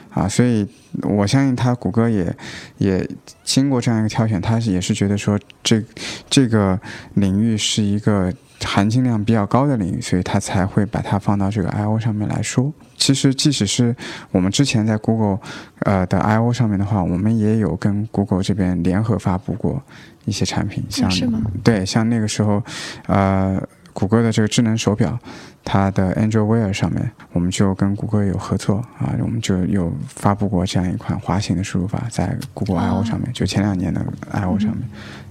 [0.10, 0.68] 啊，所以
[1.04, 2.36] 我相信他谷歌也
[2.78, 3.10] 也
[3.44, 5.82] 经过这样一个挑选，他也是觉得说这
[6.30, 6.80] 这个
[7.14, 12.74] 领域是一个含金量比较高的领域，所以他才会把它放到这个 I/O 上面来说。
[13.02, 13.96] 其实，即使是
[14.32, 15.40] 我们之前在 Google
[15.80, 19.82] 呃的 I/O 上面的话，我们也有跟 Google 这边联合发布过
[20.26, 21.42] 一些产品，像、是吗？
[21.64, 22.62] 对，像那个时候，
[23.08, 23.60] 呃，
[23.92, 25.18] 谷歌的这个智能手表，
[25.66, 34.88] 它的 Android Wear 上面，我们就跟谷歌有合作啊，我们就有发布过这样一款滑行的输入法在 Google 哦 I/O 上面，就前两年的 I/O 上面。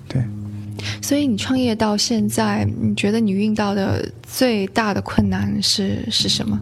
[0.09, 0.21] 对，
[1.01, 6.59] 所以你创业到现在，你觉得你遇到的最大的困难是是什么？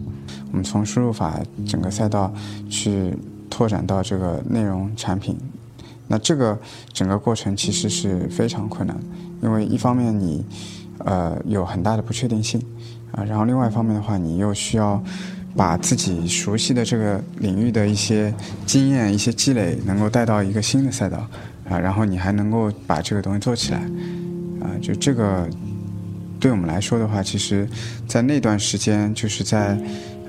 [0.51, 2.33] 我们从输入法整个赛道
[2.69, 3.15] 去
[3.49, 5.37] 拓展到这个内容产品，
[6.07, 6.57] 那这个
[6.91, 8.97] 整个过程其实是非常困难，
[9.41, 10.43] 因为一方面你
[10.99, 12.59] 呃有很大的不确定性
[13.11, 15.01] 啊，然后另外一方面的话，你又需要
[15.55, 18.33] 把自己熟悉的这个领域的一些
[18.65, 21.17] 经验、一些积累能够带到一个新的赛道
[21.69, 23.79] 啊，然后你还能够把这个东西做起来
[24.61, 25.47] 啊，就这个
[26.39, 27.69] 对我们来说的话，其实
[28.07, 29.77] 在那段时间就是在。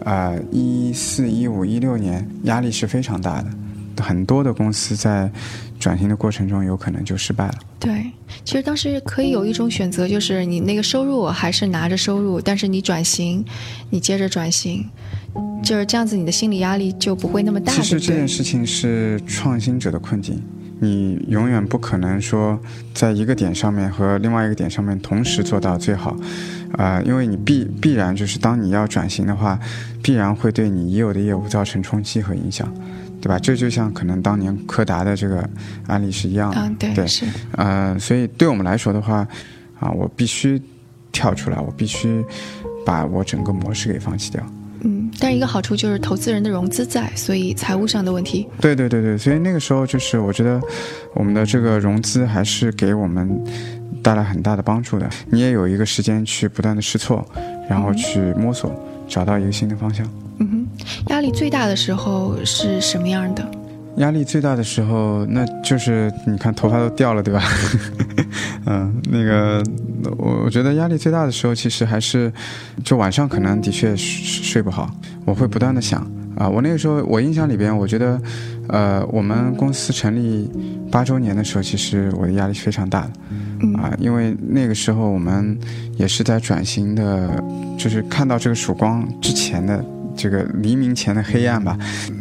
[0.04, 5.30] 呃，一四、一五、一六年压力是非常大的，很多的公司在
[5.78, 7.54] 转型的过程中有可能就失败了。
[7.78, 8.10] 对，
[8.44, 13.44] 其实当时可以有一种选择，就是你那个收入还是拿着收入，但是你转型，
[13.88, 14.86] 你接着转型，
[15.62, 17.72] 就是这样子，你的心理压力就不会那么大。
[17.72, 20.42] 其实这件事情是创新者的困境，
[20.78, 22.58] 你永远不可能说
[22.92, 26.14] 在一个点上面和另外一个点上面同时做到最好，
[26.72, 29.58] 啊、因为你必必然就是当你要转型的话，
[30.02, 32.72] 必然会对你已有的业务造成冲击和影响，
[33.20, 33.38] 对吧？
[33.38, 35.48] 这就像可能当年柯达的这个
[35.88, 39.26] 案例是一样的，嗯，对，对是，呃，所以对我们来说的话，
[39.78, 40.62] 啊，我必须
[41.12, 42.24] 跳出来，我必须
[42.86, 44.42] 把我整个模式给放弃掉。
[44.82, 50.60] 嗯，但是一个好处就是投资人的融资在，所以财务上的问题，对对对对，所以那个时候就是我觉得
[51.14, 53.28] 我们的这个融资还是给我们
[54.02, 55.08] 带来很大的帮助的。
[55.30, 57.26] 你也有一个时间去不断的试错，
[57.68, 58.72] 然后去摸索，
[59.08, 60.06] 找到一个新的方向。
[60.38, 60.66] 嗯哼，
[61.08, 63.50] 压力最大的时候是什么样的？
[63.96, 67.42] 压力最大的时候，那就是你看头发都掉了，对吧？
[68.66, 69.62] 嗯，那个
[70.18, 72.32] 我我觉得压力最大的时候，其实还是
[72.84, 74.90] 就晚上可能的确睡睡不好，
[75.24, 76.00] 我会不断的想
[76.36, 76.48] 啊。
[76.48, 78.20] 我那个时候我印象里边，我觉得
[78.68, 80.50] 呃，我们公司成立
[80.90, 83.10] 八周年的时候，其实我的压力是非常大的。
[83.62, 85.58] 嗯啊，因为那个时候我们
[85.96, 87.42] 也是在转型的，
[87.76, 89.84] 就是看到这个曙光之前的
[90.16, 91.76] 这个黎明前的黑暗吧，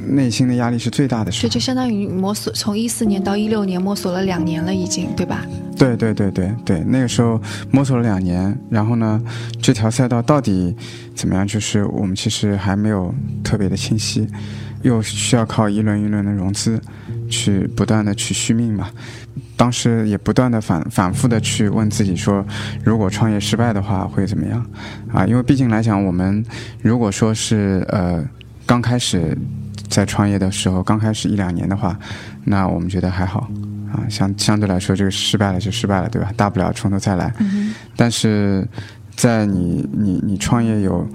[0.07, 1.49] 内心的压力是最大的时候。
[1.49, 5.45] 对就相当于摸索，从一四年到一六年摸索了两年了，已经，对吧？
[5.77, 9.21] 对对对对对，那个时候摸索了两年，然后呢，
[9.61, 10.75] 这条赛道到底
[11.15, 11.47] 怎么样？
[11.47, 14.27] 就是我们其实还没有特别的清晰，
[14.81, 16.81] 又需要靠一轮一轮的融资，
[17.29, 18.89] 去不断的去续命嘛。
[19.55, 22.45] 当时也不断的反反复的去问自己说，
[22.81, 24.65] 如果创业失败的话会怎么样？
[25.11, 26.43] 啊，因为毕竟来讲，我们
[26.81, 28.23] 如果说是呃
[28.65, 29.37] 刚开始
[29.89, 31.99] 在创业的时候，刚开始一两年的话，
[32.45, 33.49] 那我们觉得还好
[33.91, 36.31] 啊，相相对来说这个失败了就失败了，对吧？
[36.37, 37.33] 大不了从头再来。
[37.97, 38.65] 但是
[39.19, 41.05] 在你你你创业有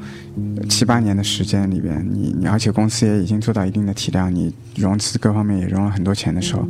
[0.68, 6.68] 七八年的时间里边，你你而且公司也已经做到一定的体量，你融资各方面也融了很多钱的时候。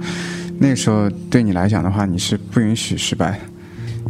[0.61, 3.41] 那个时候对你来讲的话，你是不允许失败，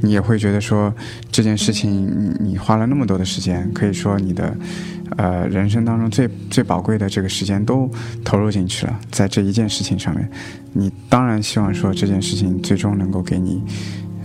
[0.02, 0.94] 你也会觉得说
[1.32, 4.54] 这件事情你你花了那么多的时间，可以说你的
[5.16, 7.90] 呃人生当中最最宝贵的这个时间都
[8.22, 10.30] 投入进去了，在这一件事情上面，
[10.74, 13.62] 你当然希望说这件事情最终能够给你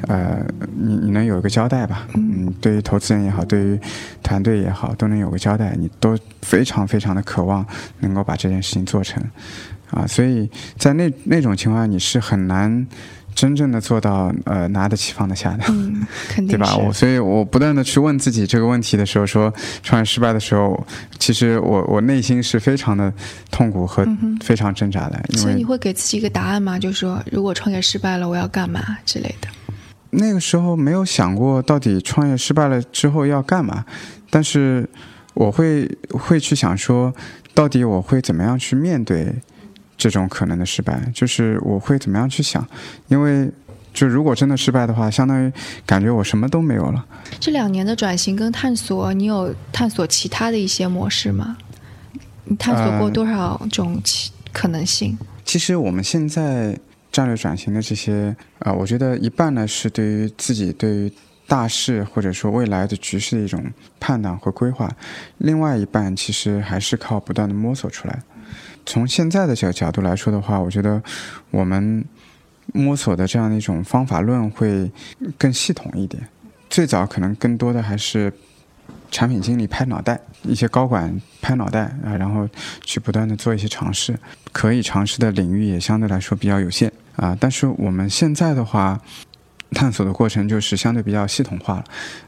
[0.08, 0.46] 呃
[0.78, 3.80] 你你能有一个交代吧，嗯，对于投资人也好，对于
[4.24, 7.66] 团队也好，都能有个交代，你都非常非常的渴望
[8.00, 9.24] 能够把这件事情做成。
[9.92, 12.86] 啊，所以在那那种情况下，你是很难
[13.34, 16.78] 真正的做到呃拿得起放得下的，嗯，肯定对吧？
[16.78, 20.86] 我所以，我不断的去问自己这个问题的时候，说创业失败的时候，
[21.18, 23.12] 其实我我内心是非常的
[23.50, 24.08] 痛苦和
[24.44, 25.20] 非常挣扎的。
[25.36, 26.78] 所以你会给自己一个答案吗？
[26.78, 29.48] 就是说，如果创业失败了，我要干嘛之类的？
[30.12, 33.86] 那个时候没有想过到底创业失败了之后要干嘛，
[34.30, 34.88] 但是
[35.34, 37.14] 我会会去想说，
[37.54, 39.36] 到底我会怎么样去面对。
[40.02, 42.66] 这种可能的失败，就是我会怎么样去想？
[43.10, 43.52] 因为
[43.94, 45.52] 就如果真的失败的话，相当于
[45.86, 47.06] 感觉我什么都没有了。
[47.38, 51.58] 这两年的转型跟探索，你有探索其他的一些模式吗？
[52.46, 54.02] 你探索过多少种
[54.54, 55.18] 可能性？
[55.44, 56.80] 其实我们现在
[57.20, 61.12] 战略转型的这些啊，我觉得一半呢是对于自己对于
[61.48, 63.62] 大势或者说未来的局势的一种
[64.00, 64.90] 判断和规划，
[65.40, 68.24] 另外一半其实还是靠不断的摸索出来。
[68.86, 71.04] 从现在的角角度来说的话，我觉得
[71.52, 72.06] 我们
[72.74, 74.90] 摸索的这样的一种方法论会
[75.38, 76.26] 更系统一点。
[76.70, 78.32] 最早可能更多的还是
[79.12, 82.48] 产品经理拍脑袋，一些高管拍脑袋啊，然后
[82.86, 84.18] 去不断的做一些尝试，
[84.54, 86.89] 可以尝试的领域也相对来说比较有限
[87.20, 87.38] 啊。
[87.40, 89.00] 但是我们现在的话。
[89.72, 91.84] 探索的过程就是相对比较系统化了，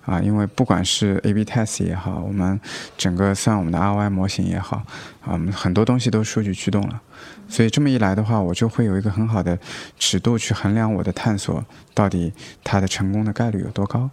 [0.06, 2.62] 啊，因为不管是 A/B test 也好，我们
[2.95, 4.77] 整个算我们的 ROI 模型也好，
[5.21, 7.01] 啊，我们很多东西都数据驱动了，
[7.47, 9.58] 所以这么一来的话，我就会有一个很好的
[9.97, 12.32] 尺度去衡量我的探索到底
[12.63, 14.08] 它的成功的概率有多高，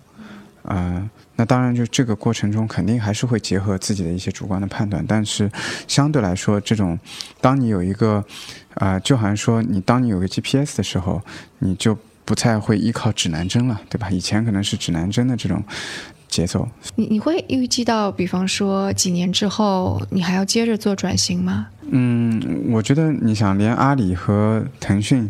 [0.62, 5.50] 啊，那当然就这个过程中肯定还是会结合自己的一些主观的判断，但是
[5.86, 6.98] 相对来说，这种
[7.40, 8.22] 当你有一个，
[8.74, 11.22] 啊，就好像说你当你有个 GPS 的时候，
[11.60, 11.96] 你就。
[12.28, 14.10] 不再会依靠指南针了，对吧？
[14.10, 15.64] 以前可能是指南针的这种
[16.28, 16.68] 节奏。
[16.94, 21.68] 你你会预计到，比方说几年之后，你还要接着做转型吗？
[21.90, 25.26] 嗯，我觉得你想，连阿里和腾讯，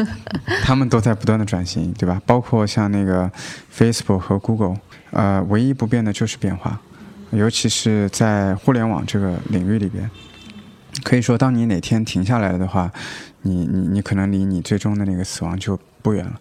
[0.64, 2.18] 他们都在不断的转型，对吧？
[2.24, 3.30] 包括像那个
[3.70, 4.78] Facebook 和 Google，
[5.10, 6.80] 呃，唯一不变的就是变化，
[7.30, 10.10] 尤其是在互联网这个领域里边，
[11.02, 12.90] 可以说，当你哪天停下来了的话，
[13.42, 15.78] 你你你可能离你最终的那个死亡就。
[16.00, 16.40] 不远了，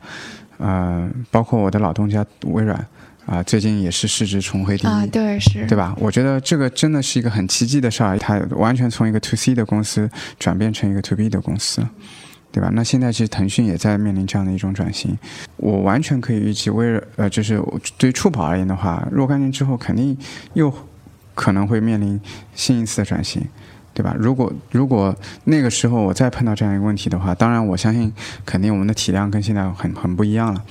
[0.60, 2.88] 呃，包括我的老东家微软，
[3.26, 5.94] 啊，最近也是市值重回第一，啊，对，是，对吧？
[5.98, 11.86] 我觉得这个真的是一个很奇迹的事儿，它完全从一个 to C 的公司转变成一个 to B 的公司，
[12.58, 12.72] 对吧？
[12.74, 15.16] 那现在其实腾讯也在面临这样的一种转型，
[15.58, 17.62] 我完全可以预期微软，呃，就是
[18.00, 20.18] 对于触宝而言的话，若干年之后肯定
[20.56, 20.74] 又
[21.36, 22.20] 可能会面临
[22.56, 23.46] 新一次的转型。
[23.94, 24.16] 对吧？
[24.18, 25.16] 如果如果
[25.46, 28.12] 那个时候我再碰到这样一个问题的话，当然我相信
[28.44, 30.64] 肯定我们的体量跟现在很很不一样了。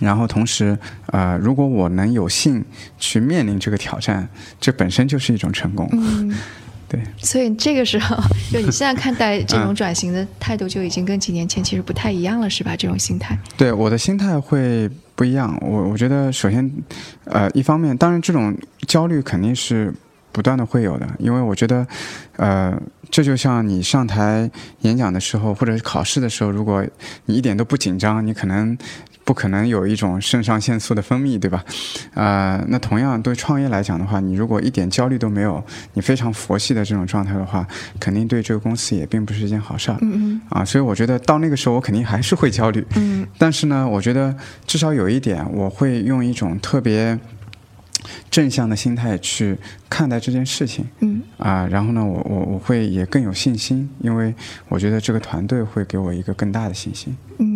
[0.00, 2.64] 然后同时，呃，如果我能有幸
[2.98, 4.26] 去面临这个挑战，
[4.58, 5.86] 这本身就是一种成功。
[5.92, 6.34] 嗯。
[6.94, 7.02] 对。
[7.18, 8.16] 所以这个时候，
[8.52, 12.74] 就你现在看待这种转型的态度，就已经跟几年前其实不太一样了，是吧？
[12.76, 13.38] 这种心态。
[13.56, 15.56] 对，我的心态会不一样。
[15.60, 16.70] 我我觉得，首先，
[17.24, 19.92] 呃，一方面，当然这种焦虑肯定是。
[20.34, 21.86] 不断的会有的，因为我觉得，
[22.38, 22.76] 呃，
[23.08, 26.84] 这就像你上台演讲的时候，或者是考试的时候，如果
[27.26, 28.76] 你一点都不紧张，你可能
[29.24, 31.64] 不可能有一种肾上腺素的分泌，对吧？
[32.14, 35.64] 啊，那同样对创业来讲的话，你如果一点焦虑都没有，
[35.94, 37.66] 你非常佛系的这种状态的话，
[37.98, 39.98] 肯定对这个公司也并不是一件好事儿。
[40.02, 40.40] 嗯嗯。
[40.50, 42.86] 啊，所以我觉得到那个时候，我肯定还是会焦虑。
[42.96, 43.26] 嗯。
[43.38, 47.18] 但是呢，我觉得至少有一点，我会用一种特别。
[48.30, 49.56] 正向的心态去
[49.88, 50.84] 看待这件事情。
[51.00, 54.34] 嗯啊，然后呢，我我我会也更有信心，因为
[54.68, 57.16] 我觉得这个团队会给我一个更大的信心。
[57.38, 57.53] 嗯，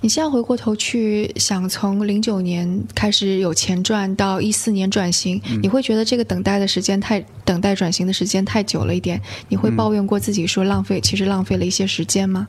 [0.00, 9.20] 你现在回过头去想，从零九年开始有钱赚到一四年转型，你会觉得这个等待的时间太等待转型的时间太久了一点？
[9.48, 12.48] 你会抱怨过自己说浪费，其实浪费了一些时间吗？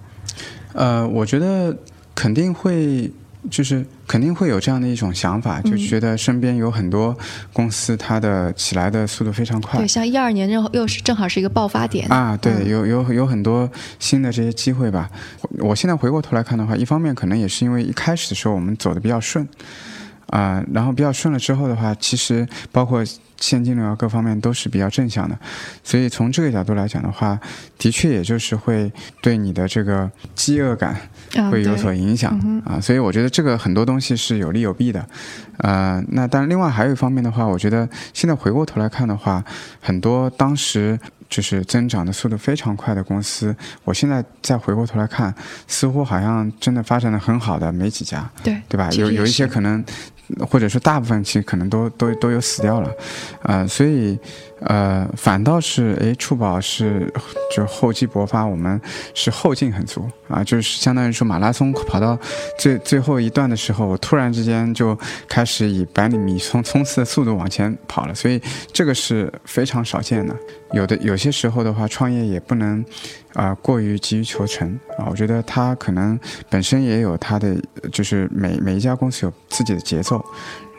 [0.74, 1.78] 呃，我觉得
[2.14, 3.12] 肯定会。
[3.50, 7.18] 就是肯定会有这样的一种想法，就觉得身边有很多
[7.54, 9.80] 公司，它的起来的速度非常快。
[9.80, 15.10] 对，像一二年又又是正好是一个爆发点啊，对，有有有很多新的这些机会吧。
[15.60, 19.48] 我现在回过头来看的话，一方面可能也是因为一开始的时候我们走的比较顺。
[20.30, 23.04] 啊，然后比较顺了之后的话，其实包括
[23.38, 25.38] 现金流啊各方面都是比较正向的，
[25.84, 27.40] 所以从这个角度来讲的话，
[27.78, 30.96] 的确也就是会对你的这个饥饿感
[31.50, 35.08] 会有所影响啊，所以我觉得这个很多东西是有利有弊的，
[35.60, 39.44] 呃，那但另外还有一方面的话，我觉得现在回过头来看的话，
[39.80, 41.00] 很多当时
[41.30, 43.56] 就是增长的速度非常快的公司，
[43.86, 45.34] 我现在再回过头来看，
[45.66, 48.90] 似乎好像真的发展的很好的没几家，对对吧？
[48.92, 49.82] 有有一些可能。
[50.50, 52.92] 或者说，大部分其实可能都都都有死掉了，
[53.44, 54.18] 呃，所以，
[54.62, 57.12] 呃，反倒是，哎，触宝是
[57.56, 58.80] 就厚积薄发，我们
[59.14, 62.18] 是后劲很足啊，就是相当于说马拉松跑到
[62.58, 64.98] 最最后一段的时候，我突然之间就
[65.28, 68.42] 开始以百米冲冲刺的速度往前跑了，所以
[68.74, 70.36] 这个是非常少见的。
[70.72, 72.84] 有的有些时候的话，创业也不能。
[73.36, 75.06] 啊，过于急于求成啊！
[75.08, 77.56] 我觉得他可能本身也有他的，
[77.92, 80.20] 就是每每一家公司有自己的节奏，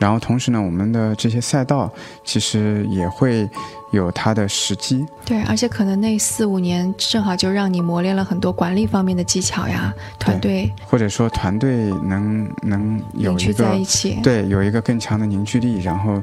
[0.01, 1.87] 然后同时呢，我们的这些赛道
[2.23, 3.47] 其实也会
[3.91, 5.05] 有它的时机。
[5.23, 13.77] 对，而且可能那四五年正好就让你磨练了很多管理方面的技巧呀，团队或者说团队能能有一个
[14.23, 16.19] 对有一个更强的凝聚力，然后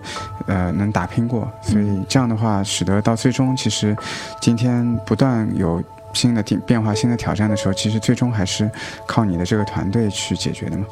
[0.49, 3.97] 呃能打拼过，所以这样的话，使得到最终其实
[4.41, 5.81] 今天不断有。
[6.19, 8.69] 新的变变化、新的挑战的时候，其实最终还是
[9.07, 10.85] 靠你的这个团队去解决的嘛。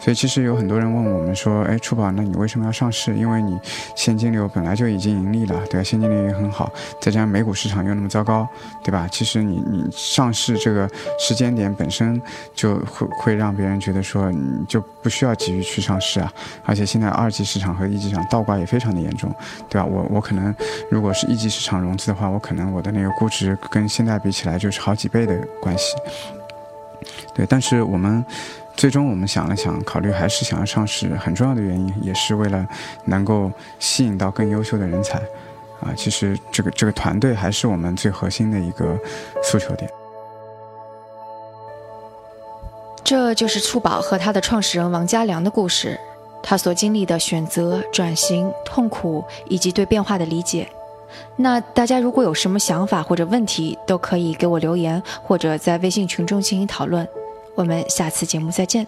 [0.00, 3.14] 所以其实有很多人问我们说：“哎，初宝，那你为什么要上市？
[3.14, 3.56] 因为你
[3.94, 5.84] 现金流本来就已经盈利了，对吧？
[5.84, 6.68] 现金流也很好，
[7.00, 8.44] 再加上美股市场又那么糟糕，
[8.82, 9.06] 对吧？
[9.12, 12.20] 其实你你上市这个时间点本身
[12.52, 16.32] 就会会让别人觉得说你就不需要急于去上市啊。
[16.64, 19.32] 而且现在二级市场和一级市场倒挂也非常的严重，
[19.68, 19.86] 对吧？
[19.86, 20.52] 我我可能
[20.90, 25.94] 如果是一级市场融资的话，我可能我的那个估值跟现在比起来就是好几倍的关系。
[27.34, 28.24] 对，但是我们。
[28.74, 32.66] 最终我们想了想，考虑还是想要上市，很重要的原因也是为了
[33.04, 35.18] 能够吸引到更优秀的人才，
[35.82, 38.98] 啊，其实这个这个团队还是我们最核心的一个
[39.44, 39.90] 诉求点。
[43.04, 46.00] 这就是初宝和他的创始人王家良的故事，
[46.42, 50.66] 他所经历的选择、转型、痛苦以及对变化的理解。
[51.36, 57.06] 那大家如果有什么想法或者问题，都可以给我留言，或者在微信群中进行讨论。
[57.54, 58.86] 我们下次节目再见。